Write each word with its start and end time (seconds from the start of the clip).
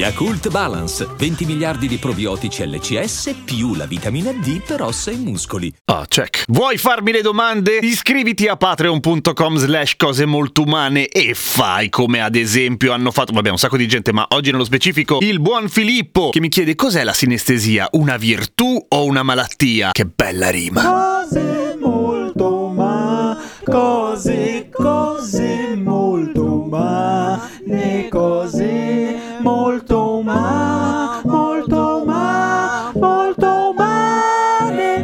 Yakult 0.00 0.48
Balance, 0.48 1.06
20 1.14 1.44
miliardi 1.44 1.86
di 1.86 1.98
probiotici 1.98 2.66
LCS 2.66 3.34
più 3.44 3.74
la 3.74 3.84
vitamina 3.84 4.32
D 4.32 4.62
per 4.62 4.80
ossa 4.80 5.10
e 5.10 5.16
muscoli. 5.16 5.70
Ah, 5.84 6.06
check. 6.08 6.44
Vuoi 6.48 6.78
farmi 6.78 7.12
le 7.12 7.20
domande? 7.20 7.76
Iscriviti 7.82 8.46
a 8.46 8.56
patreon.com 8.56 9.56
slash 9.56 9.96
cose 9.96 10.24
molto 10.24 10.62
umane 10.62 11.06
e 11.06 11.34
fai 11.34 11.90
come 11.90 12.22
ad 12.22 12.34
esempio 12.34 12.92
hanno 12.92 13.10
fatto, 13.10 13.34
vabbè 13.34 13.50
un 13.50 13.58
sacco 13.58 13.76
di 13.76 13.86
gente, 13.86 14.10
ma 14.10 14.26
oggi 14.30 14.50
nello 14.50 14.64
specifico 14.64 15.18
il 15.20 15.38
buon 15.38 15.68
Filippo 15.68 16.30
che 16.30 16.40
mi 16.40 16.48
chiede 16.48 16.74
cos'è 16.74 17.04
la 17.04 17.12
sinestesia, 17.12 17.88
una 17.90 18.16
virtù 18.16 18.82
o 18.88 19.04
una 19.04 19.22
malattia? 19.22 19.90
Che 19.92 20.06
bella 20.06 20.48
rima. 20.48 20.80
Cose 21.28 21.59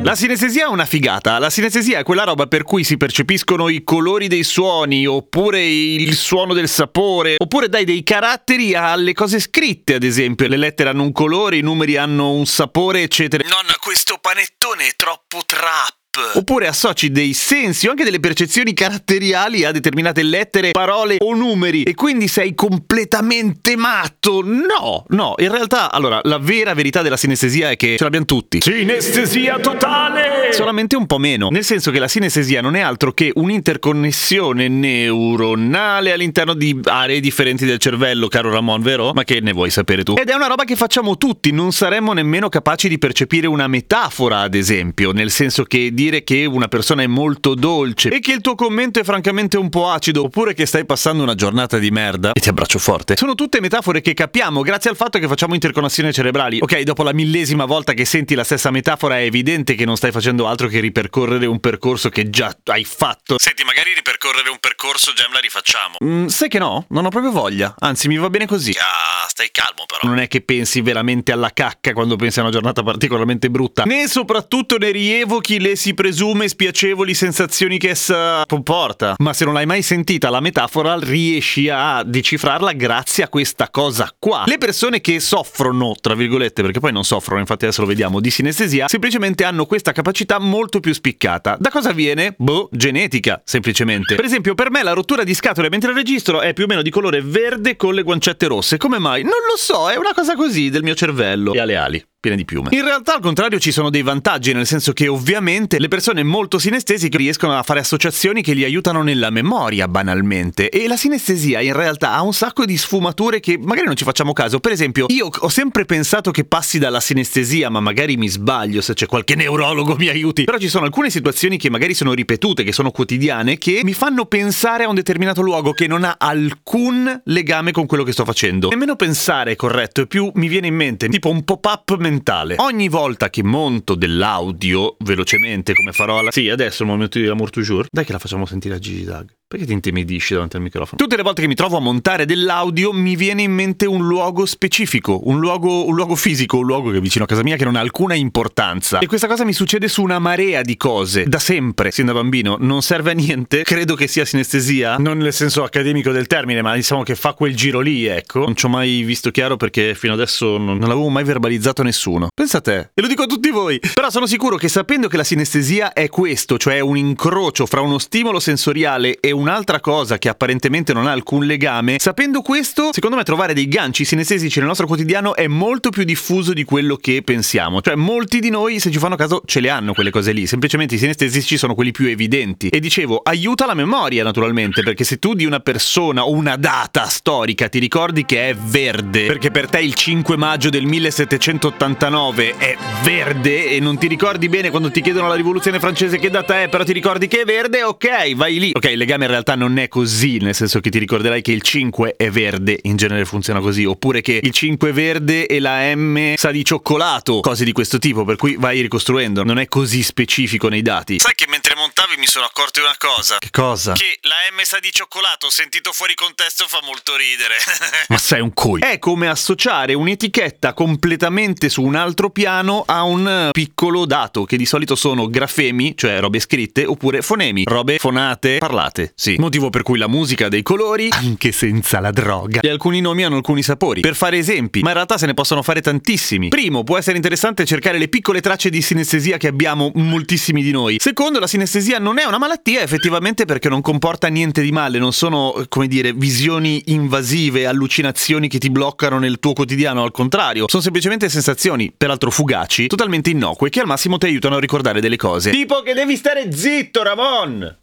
La 0.06 0.14
sinestesia 0.14 0.66
è 0.66 0.68
una 0.68 0.84
figata. 0.84 1.36
La 1.40 1.50
sinestesia 1.50 1.98
è 1.98 2.04
quella 2.04 2.22
roba 2.22 2.46
per 2.46 2.62
cui 2.62 2.84
si 2.84 2.96
percepiscono 2.96 3.68
i 3.68 3.82
colori 3.82 4.28
dei 4.28 4.44
suoni, 4.44 5.04
oppure 5.04 5.60
il 5.66 6.14
suono 6.14 6.54
del 6.54 6.68
sapore, 6.68 7.34
oppure 7.38 7.68
dai 7.68 7.84
dei 7.84 8.04
caratteri 8.04 8.76
alle 8.76 9.14
cose 9.14 9.40
scritte, 9.40 9.94
ad 9.94 10.04
esempio. 10.04 10.46
Le 10.46 10.58
lettere 10.58 10.90
hanno 10.90 11.02
un 11.02 11.10
colore, 11.10 11.56
i 11.56 11.60
numeri 11.60 11.96
hanno 11.96 12.30
un 12.30 12.46
sapore, 12.46 13.02
eccetera. 13.02 13.42
Nonna, 13.48 13.74
questo 13.80 14.18
panettone 14.20 14.86
è 14.86 14.92
troppo 14.94 15.40
trap. 15.44 16.05
Oppure 16.34 16.66
associ 16.66 17.10
dei 17.10 17.32
sensi 17.32 17.86
o 17.86 17.90
anche 17.90 18.04
delle 18.04 18.20
percezioni 18.20 18.72
caratteriali 18.72 19.64
a 19.64 19.72
determinate 19.72 20.22
lettere, 20.22 20.70
parole 20.70 21.16
o 21.20 21.34
numeri 21.34 21.82
e 21.82 21.94
quindi 21.94 22.28
sei 22.28 22.54
completamente 22.54 23.76
matto. 23.76 24.42
No, 24.42 25.04
no, 25.08 25.34
in 25.38 25.50
realtà, 25.50 25.90
allora, 25.90 26.20
la 26.22 26.38
vera 26.38 26.74
verità 26.74 27.02
della 27.02 27.16
sinestesia 27.16 27.70
è 27.70 27.76
che 27.76 27.96
ce 27.96 28.04
l'abbiamo 28.04 28.26
tutti. 28.26 28.60
Sinestesia 28.60 29.58
totale! 29.58 30.35
Solamente 30.56 30.96
un 30.96 31.04
po' 31.04 31.18
meno, 31.18 31.50
nel 31.50 31.64
senso 31.64 31.90
che 31.90 31.98
la 31.98 32.08
sinestesia 32.08 32.62
non 32.62 32.76
è 32.76 32.80
altro 32.80 33.12
che 33.12 33.30
un'interconnessione 33.34 34.68
neuronale 34.68 36.12
all'interno 36.12 36.54
di 36.54 36.80
aree 36.82 37.20
differenti 37.20 37.66
del 37.66 37.76
cervello, 37.76 38.28
caro 38.28 38.50
Ramon, 38.50 38.80
vero? 38.80 39.12
Ma 39.12 39.22
che 39.22 39.40
ne 39.42 39.52
vuoi 39.52 39.68
sapere 39.68 40.02
tu? 40.02 40.14
Ed 40.18 40.30
è 40.30 40.34
una 40.34 40.46
roba 40.46 40.64
che 40.64 40.74
facciamo 40.74 41.18
tutti, 41.18 41.52
non 41.52 41.72
saremmo 41.72 42.14
nemmeno 42.14 42.48
capaci 42.48 42.88
di 42.88 42.96
percepire 42.96 43.46
una 43.46 43.66
metafora, 43.66 44.38
ad 44.38 44.54
esempio, 44.54 45.12
nel 45.12 45.30
senso 45.30 45.64
che 45.64 45.92
dire 45.92 46.24
che 46.24 46.46
una 46.46 46.68
persona 46.68 47.02
è 47.02 47.06
molto 47.06 47.54
dolce 47.54 48.08
e 48.08 48.20
che 48.20 48.32
il 48.32 48.40
tuo 48.40 48.54
commento 48.54 48.98
è 48.98 49.04
francamente 49.04 49.58
un 49.58 49.68
po' 49.68 49.90
acido, 49.90 50.22
oppure 50.22 50.54
che 50.54 50.64
stai 50.64 50.86
passando 50.86 51.22
una 51.22 51.34
giornata 51.34 51.76
di 51.76 51.90
merda 51.90 52.32
e 52.32 52.40
ti 52.40 52.48
abbraccio 52.48 52.78
forte, 52.78 53.14
sono 53.18 53.34
tutte 53.34 53.60
metafore 53.60 54.00
che 54.00 54.14
capiamo 54.14 54.62
grazie 54.62 54.88
al 54.88 54.96
fatto 54.96 55.18
che 55.18 55.28
facciamo 55.28 55.52
interconnessioni 55.52 56.14
cerebrali. 56.14 56.60
Ok, 56.62 56.80
dopo 56.80 57.02
la 57.02 57.12
millesima 57.12 57.66
volta 57.66 57.92
che 57.92 58.06
senti 58.06 58.34
la 58.34 58.42
stessa 58.42 58.70
metafora 58.70 59.18
è 59.18 59.24
evidente 59.24 59.74
che 59.74 59.84
non 59.84 59.98
stai 59.98 60.12
facendo 60.12 60.44
altro 60.46 60.68
che 60.68 60.80
ripercorrere 60.80 61.46
un 61.46 61.60
percorso 61.60 62.08
che 62.08 62.30
già 62.30 62.56
hai 62.64 62.84
fatto. 62.84 63.36
Senti, 63.38 63.64
magari 63.64 63.94
ripercorrere 63.94 64.50
un 64.50 64.58
percorso 64.58 65.12
già 65.12 65.24
me 65.28 65.34
la 65.34 65.40
rifacciamo. 65.40 65.96
Mm, 66.04 66.26
sai 66.26 66.48
che 66.48 66.58
no? 66.58 66.86
Non 66.88 67.04
ho 67.04 67.08
proprio 67.08 67.32
voglia. 67.32 67.74
Anzi, 67.78 68.08
mi 68.08 68.16
va 68.16 68.30
bene 68.30 68.46
così. 68.46 68.74
Ah, 68.78 69.26
stai 69.28 69.50
calmo 69.50 69.84
però. 69.86 70.08
Non 70.08 70.18
è 70.18 70.28
che 70.28 70.40
pensi 70.40 70.80
veramente 70.80 71.32
alla 71.32 71.50
cacca 71.52 71.92
quando 71.92 72.16
pensi 72.16 72.38
a 72.38 72.42
una 72.42 72.50
giornata 72.50 72.82
particolarmente 72.82 73.50
brutta, 73.50 73.84
né 73.84 74.08
soprattutto 74.08 74.78
ne 74.78 74.90
rievochi 74.90 75.60
le 75.60 75.76
si 75.76 75.94
presume 75.94 76.48
spiacevoli 76.48 77.14
sensazioni 77.14 77.78
che 77.78 77.90
essa 77.90 78.42
comporta. 78.46 79.14
Ma 79.18 79.32
se 79.32 79.44
non 79.44 79.54
l'hai 79.54 79.66
mai 79.66 79.82
sentita 79.82 80.30
la 80.30 80.40
metafora, 80.40 80.98
riesci 80.98 81.68
a 81.68 82.02
decifrarla 82.02 82.72
grazie 82.72 83.24
a 83.24 83.28
questa 83.28 83.70
cosa 83.70 84.12
qua. 84.18 84.44
Le 84.46 84.58
persone 84.58 85.00
che 85.00 85.20
soffrono, 85.20 85.94
tra 86.00 86.14
virgolette, 86.14 86.62
perché 86.62 86.80
poi 86.80 86.92
non 86.92 87.04
soffrono, 87.04 87.40
infatti 87.40 87.64
adesso 87.64 87.82
lo 87.82 87.86
vediamo, 87.86 88.20
di 88.20 88.30
sinestesia, 88.30 88.88
semplicemente 88.88 89.44
hanno 89.44 89.66
questa 89.66 89.92
capacità 89.92 90.25
molto 90.38 90.80
più 90.80 90.92
spiccata. 90.92 91.56
Da 91.58 91.70
cosa 91.70 91.92
viene? 91.92 92.34
Boh, 92.36 92.68
genetica, 92.72 93.40
semplicemente. 93.44 94.14
Per 94.14 94.24
esempio, 94.24 94.54
per 94.54 94.70
me 94.70 94.82
la 94.82 94.92
rottura 94.92 95.24
di 95.24 95.34
scatole 95.34 95.68
mentre 95.68 95.92
registro 95.92 96.40
è 96.40 96.52
più 96.52 96.64
o 96.64 96.66
meno 96.66 96.82
di 96.82 96.90
colore 96.90 97.20
verde 97.22 97.76
con 97.76 97.94
le 97.94 98.02
guancette 98.02 98.46
rosse. 98.46 98.76
Come 98.76 98.98
mai? 98.98 99.22
Non 99.22 99.32
lo 99.48 99.56
so, 99.56 99.88
è 99.88 99.96
una 99.96 100.12
cosa 100.14 100.34
così 100.34 100.70
del 100.70 100.82
mio 100.82 100.94
cervello. 100.94 101.52
E 101.52 101.60
alle 101.60 101.76
ali 101.76 102.06
piene 102.26 102.36
di 102.36 102.44
piume. 102.44 102.70
In 102.72 102.82
realtà, 102.82 103.14
al 103.14 103.20
contrario, 103.20 103.60
ci 103.60 103.70
sono 103.70 103.88
dei 103.88 104.02
vantaggi, 104.02 104.52
nel 104.52 104.66
senso 104.66 104.92
che 104.92 105.06
ovviamente 105.06 105.78
le 105.78 105.86
persone 105.86 106.24
molto 106.24 106.58
sinestesiche 106.58 107.16
riescono 107.16 107.56
a 107.56 107.62
fare 107.62 107.78
associazioni 107.80 108.42
che 108.42 108.52
li 108.52 108.64
aiutano 108.64 109.02
nella 109.02 109.30
memoria, 109.30 109.86
banalmente. 109.86 110.68
E 110.68 110.88
la 110.88 110.96
sinestesia 110.96 111.60
in 111.60 111.72
realtà 111.72 112.12
ha 112.12 112.22
un 112.22 112.32
sacco 112.32 112.64
di 112.64 112.76
sfumature 112.76 113.38
che 113.38 113.58
magari 113.62 113.86
non 113.86 113.94
ci 113.94 114.02
facciamo 114.02 114.32
caso. 114.32 114.58
Per 114.58 114.72
esempio, 114.72 115.06
io 115.08 115.28
ho 115.32 115.48
sempre 115.48 115.84
pensato 115.84 116.32
che 116.32 116.44
passi 116.44 116.78
dalla 116.78 116.98
sinestesia, 116.98 117.70
ma 117.70 117.78
magari 117.78 118.16
mi 118.16 118.28
sbaglio 118.28 118.80
se 118.80 118.94
c'è 118.94 119.06
qualche 119.06 119.36
neurologo 119.36 119.94
mi 119.96 120.08
aiuti. 120.08 120.44
Però 120.44 120.58
ci 120.58 120.68
sono 120.68 120.84
alcune 120.84 121.10
situazioni 121.10 121.58
che 121.58 121.70
magari 121.70 121.94
sono 121.94 122.12
ripetute, 122.12 122.64
che 122.64 122.72
sono 122.72 122.90
quotidiane, 122.90 123.56
che 123.56 123.82
mi 123.84 123.92
fanno 123.92 124.26
pensare 124.26 124.82
a 124.84 124.88
un 124.88 124.96
determinato 124.96 125.42
luogo 125.42 125.72
che 125.72 125.86
non 125.86 126.02
ha 126.02 126.16
alcun 126.18 127.22
legame 127.26 127.70
con 127.70 127.86
quello 127.86 128.02
che 128.02 128.12
sto 128.12 128.24
facendo. 128.24 128.68
Nemmeno 128.68 128.96
pensare 128.96 129.52
è 129.52 129.56
corretto, 129.56 130.00
e 130.00 130.06
più 130.08 130.30
mi 130.34 130.48
viene 130.48 130.66
in 130.66 130.74
mente, 130.74 131.08
tipo 131.08 131.30
un 131.30 131.44
pop-up 131.44 131.96
mentale. 131.98 132.14
Ogni 132.58 132.88
volta 132.88 133.30
che 133.30 133.42
monto 133.42 133.94
dell'audio 133.94 134.96
velocemente, 135.00 135.74
come 135.74 135.92
farò 135.92 136.18
alla... 136.18 136.30
Sì, 136.30 136.48
adesso 136.48 136.82
è 136.82 136.86
il 136.86 136.92
momento 136.92 137.18
di 137.18 137.24
l'amour 137.24 137.50
toujours. 137.50 137.88
Dai 137.90 138.04
che 138.04 138.12
la 138.12 138.18
facciamo 138.18 138.46
sentire 138.46 138.74
a 138.74 138.78
Gigi 138.78 139.04
Dag. 139.04 139.35
Perché 139.48 139.64
ti 139.64 139.74
intimidisci 139.74 140.34
davanti 140.34 140.56
al 140.56 140.62
microfono? 140.62 140.96
Tutte 140.96 141.14
le 141.14 141.22
volte 141.22 141.40
che 141.40 141.46
mi 141.46 141.54
trovo 141.54 141.76
a 141.76 141.80
montare 141.80 142.24
dell'audio 142.24 142.92
mi 142.92 143.14
viene 143.14 143.42
in 143.42 143.52
mente 143.52 143.86
un 143.86 144.04
luogo 144.04 144.44
specifico, 144.44 145.20
un 145.28 145.38
luogo, 145.38 145.86
un 145.86 145.94
luogo 145.94 146.16
fisico, 146.16 146.58
un 146.58 146.66
luogo 146.66 146.90
che 146.90 146.96
è 146.96 147.00
vicino 147.00 147.22
a 147.22 147.28
casa 147.28 147.44
mia 147.44 147.54
che 147.54 147.62
non 147.62 147.76
ha 147.76 147.80
alcuna 147.80 148.14
importanza. 148.14 148.98
E 148.98 149.06
questa 149.06 149.28
cosa 149.28 149.44
mi 149.44 149.52
succede 149.52 149.86
su 149.86 150.02
una 150.02 150.18
marea 150.18 150.62
di 150.62 150.76
cose, 150.76 151.26
da 151.28 151.38
sempre, 151.38 151.92
sin 151.92 152.06
da 152.06 152.12
bambino. 152.12 152.56
Non 152.58 152.82
serve 152.82 153.12
a 153.12 153.14
niente, 153.14 153.62
credo 153.62 153.94
che 153.94 154.08
sia 154.08 154.24
sinestesia, 154.24 154.96
non 154.96 155.18
nel 155.18 155.32
senso 155.32 155.62
accademico 155.62 156.10
del 156.10 156.26
termine, 156.26 156.60
ma 156.60 156.74
diciamo 156.74 157.04
che 157.04 157.14
fa 157.14 157.32
quel 157.34 157.54
giro 157.54 157.78
lì, 157.78 158.04
ecco. 158.04 158.40
Non 158.40 158.56
ci 158.56 158.64
ho 158.64 158.68
mai 158.68 159.02
visto 159.04 159.30
chiaro 159.30 159.56
perché 159.56 159.94
fino 159.94 160.14
adesso 160.14 160.58
non, 160.58 160.76
non 160.76 160.88
l'avevo 160.88 161.08
mai 161.08 161.22
verbalizzato 161.22 161.84
nessuno. 161.84 162.30
Pensa 162.34 162.58
a 162.58 162.62
te, 162.62 162.90
e 162.92 163.00
lo 163.00 163.06
dico 163.06 163.22
a 163.22 163.26
tutti 163.26 163.50
voi. 163.50 163.78
Però 163.94 164.10
sono 164.10 164.26
sicuro 164.26 164.56
che 164.56 164.66
sapendo 164.66 165.06
che 165.06 165.16
la 165.16 165.22
sinestesia 165.22 165.92
è 165.92 166.08
questo, 166.08 166.58
cioè 166.58 166.80
un 166.80 166.96
incrocio 166.96 167.64
fra 167.64 167.80
uno 167.80 167.98
stimolo 167.98 168.40
sensoriale 168.40 169.20
e 169.20 169.34
un'altra 169.36 169.80
cosa 169.80 170.18
che 170.18 170.28
apparentemente 170.28 170.92
non 170.92 171.06
ha 171.06 171.12
alcun 171.12 171.44
legame, 171.44 171.96
sapendo 171.98 172.42
questo, 172.42 172.90
secondo 172.92 173.16
me 173.16 173.22
trovare 173.22 173.54
dei 173.54 173.68
ganci 173.68 174.04
sinestesici 174.04 174.58
nel 174.58 174.68
nostro 174.68 174.86
quotidiano 174.86 175.34
è 175.34 175.46
molto 175.46 175.90
più 175.90 176.04
diffuso 176.04 176.52
di 176.52 176.64
quello 176.64 176.96
che 176.96 177.22
pensiamo. 177.22 177.80
Cioè, 177.80 177.94
molti 177.94 178.40
di 178.40 178.50
noi, 178.50 178.80
se 178.80 178.90
ci 178.90 178.98
fanno 178.98 179.16
caso, 179.16 179.42
ce 179.44 179.60
le 179.60 179.70
hanno 179.70 179.92
quelle 179.92 180.10
cose 180.10 180.32
lì. 180.32 180.46
Semplicemente 180.46 180.94
i 180.94 180.98
sinestesici 180.98 181.56
sono 181.56 181.74
quelli 181.74 181.90
più 181.90 182.06
evidenti. 182.06 182.68
E 182.68 182.80
dicevo, 182.80 183.20
aiuta 183.22 183.66
la 183.66 183.74
memoria, 183.74 184.22
naturalmente, 184.22 184.82
perché 184.82 185.04
se 185.04 185.18
tu 185.18 185.34
di 185.34 185.44
una 185.44 185.60
persona 185.60 186.24
o 186.24 186.30
una 186.30 186.56
data 186.56 187.04
storica 187.06 187.68
ti 187.68 187.78
ricordi 187.78 188.24
che 188.24 188.50
è 188.50 188.54
verde, 188.54 189.26
perché 189.26 189.50
per 189.50 189.68
te 189.68 189.80
il 189.80 189.94
5 189.94 190.36
maggio 190.36 190.70
del 190.70 190.84
1789 190.84 192.56
è 192.56 192.76
verde 193.02 193.70
e 193.70 193.80
non 193.80 193.98
ti 193.98 194.06
ricordi 194.06 194.48
bene 194.48 194.70
quando 194.70 194.90
ti 194.90 195.00
chiedono 195.00 195.28
la 195.28 195.34
rivoluzione 195.34 195.78
francese 195.78 196.18
che 196.18 196.30
data 196.30 196.62
è, 196.62 196.68
però 196.68 196.84
ti 196.84 196.92
ricordi 196.92 197.28
che 197.28 197.42
è 197.42 197.44
verde, 197.44 197.82
ok, 197.82 198.34
vai 198.34 198.58
lì. 198.58 198.70
Ok, 198.74 198.84
il 198.90 198.98
legame 198.98 199.25
in 199.26 199.32
realtà 199.32 199.54
non 199.54 199.76
è 199.78 199.88
così, 199.88 200.38
nel 200.38 200.54
senso 200.54 200.80
che 200.80 200.90
ti 200.90 200.98
ricorderai 200.98 201.42
che 201.42 201.52
il 201.52 201.62
5 201.62 202.14
è 202.16 202.30
verde, 202.30 202.78
in 202.82 202.96
genere 202.96 203.24
funziona 203.24 203.60
così, 203.60 203.84
oppure 203.84 204.20
che 204.20 204.40
il 204.42 204.52
5 204.52 204.90
è 204.90 204.92
verde 204.92 205.46
e 205.46 205.60
la 205.60 205.94
M 205.94 206.34
sa 206.36 206.50
di 206.50 206.64
cioccolato, 206.64 207.40
cose 207.40 207.64
di 207.64 207.72
questo 207.72 207.98
tipo, 207.98 208.24
per 208.24 208.36
cui 208.36 208.56
vai 208.56 208.80
ricostruendo, 208.80 209.42
non 209.42 209.58
è 209.58 209.66
così 209.66 210.02
specifico 210.02 210.68
nei 210.68 210.82
dati. 210.82 211.18
Sai 211.18 211.34
che 211.34 211.46
mentre 211.48 211.74
montavi 211.74 212.16
mi 212.16 212.26
sono 212.26 212.44
accorto 212.44 212.80
di 212.80 212.86
una 212.86 212.96
cosa. 212.98 213.38
Che 213.38 213.50
cosa? 213.50 213.92
Che 213.92 214.18
la 214.22 214.36
M 214.52 214.62
sa 214.62 214.78
di 214.78 214.90
cioccolato, 214.92 215.50
sentito 215.50 215.92
fuori 215.92 216.14
contesto, 216.14 216.64
fa 216.68 216.80
molto 216.84 217.16
ridere. 217.16 217.54
Ma 218.08 218.18
sei 218.18 218.40
un 218.40 218.52
coi. 218.54 218.80
È 218.80 218.98
come 218.98 219.28
associare 219.28 219.94
un'etichetta 219.94 220.72
completamente 220.72 221.68
su 221.68 221.82
un 221.82 221.96
altro 221.96 222.30
piano 222.30 222.84
a 222.86 223.02
un 223.02 223.50
piccolo 223.52 224.06
dato, 224.06 224.44
che 224.44 224.56
di 224.56 224.66
solito 224.66 224.94
sono 224.94 225.28
grafemi, 225.28 225.96
cioè 225.96 226.20
robe 226.20 226.38
scritte, 226.40 226.84
oppure 226.84 227.22
fonemi, 227.22 227.64
robe 227.66 227.98
fonate, 227.98 228.58
parlate. 228.58 229.12
Sì. 229.18 229.36
Motivo 229.38 229.70
per 229.70 229.82
cui 229.82 229.96
la 229.96 230.08
musica 230.08 230.44
ha 230.44 230.48
dei 230.50 230.62
colori, 230.62 231.08
anche 231.10 231.50
senza 231.50 232.00
la 232.00 232.10
droga. 232.10 232.60
E 232.60 232.68
alcuni 232.68 233.00
nomi 233.00 233.24
hanno 233.24 233.36
alcuni 233.36 233.62
sapori. 233.62 234.02
Per 234.02 234.14
fare 234.14 234.36
esempi, 234.36 234.82
ma 234.82 234.88
in 234.88 234.94
realtà 234.94 235.16
se 235.16 235.24
ne 235.24 235.32
possono 235.32 235.62
fare 235.62 235.80
tantissimi. 235.80 236.48
Primo, 236.48 236.84
può 236.84 236.98
essere 236.98 237.16
interessante 237.16 237.64
cercare 237.64 237.96
le 237.96 238.08
piccole 238.08 238.42
tracce 238.42 238.68
di 238.68 238.82
sinestesia 238.82 239.38
che 239.38 239.46
abbiamo 239.46 239.90
moltissimi 239.94 240.62
di 240.62 240.70
noi. 240.70 240.96
Secondo, 240.98 241.38
la 241.38 241.46
sinestesia 241.46 241.98
non 241.98 242.18
è 242.18 242.26
una 242.26 242.36
malattia 242.36 242.82
effettivamente 242.82 243.46
perché 243.46 243.70
non 243.70 243.80
comporta 243.80 244.28
niente 244.28 244.60
di 244.60 244.70
male, 244.70 244.98
non 244.98 245.14
sono, 245.14 245.64
come 245.70 245.88
dire, 245.88 246.12
visioni 246.12 246.82
invasive, 246.88 247.66
allucinazioni 247.66 248.48
che 248.48 248.58
ti 248.58 248.68
bloccano 248.68 249.18
nel 249.18 249.38
tuo 249.40 249.54
quotidiano, 249.54 250.02
al 250.02 250.10
contrario, 250.10 250.66
sono 250.68 250.82
semplicemente 250.82 251.30
sensazioni, 251.30 251.90
peraltro 251.96 252.30
fugaci, 252.30 252.86
totalmente 252.86 253.30
innocue, 253.30 253.70
che 253.70 253.80
al 253.80 253.86
massimo 253.86 254.18
ti 254.18 254.26
aiutano 254.26 254.56
a 254.56 254.60
ricordare 254.60 255.00
delle 255.00 255.16
cose. 255.16 255.52
Tipo 255.52 255.80
che 255.80 255.94
devi 255.94 256.16
stare 256.16 256.52
zitto, 256.52 257.02
Ramon! 257.02 257.76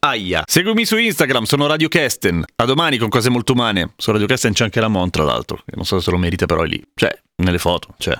Aia. 0.00 0.42
Seguimi 0.46 0.84
su 0.84 0.96
Instagram, 0.96 1.44
sono 1.44 1.66
Radio 1.66 1.88
Kesten. 1.88 2.44
A 2.56 2.64
domani 2.64 2.98
con 2.98 3.08
cose 3.08 3.30
molto 3.30 3.52
umane. 3.52 3.92
Su 3.96 4.12
Radio 4.12 4.26
Kesten 4.26 4.52
c'è 4.52 4.64
anche 4.64 4.80
la 4.80 4.88
Mon, 4.88 5.10
tra 5.10 5.24
l'altro. 5.24 5.62
Non 5.74 5.84
so 5.84 6.00
se 6.00 6.10
lo 6.10 6.18
merita, 6.18 6.46
però 6.46 6.62
è 6.62 6.66
lì. 6.66 6.82
Cioè, 6.94 7.16
nelle 7.36 7.58
foto, 7.58 7.94
cioè. 7.98 8.16